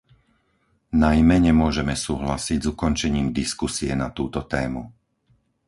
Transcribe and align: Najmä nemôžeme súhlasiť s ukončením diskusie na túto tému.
Najmä 1.03 1.35
nemôžeme 1.47 1.93
súhlasiť 2.05 2.57
s 2.61 2.67
ukončením 2.73 3.27
diskusie 3.39 3.91
na 4.01 4.07
túto 4.17 4.39
tému. 4.53 4.83